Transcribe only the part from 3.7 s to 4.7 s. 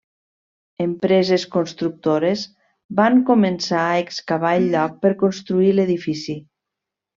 a excavar el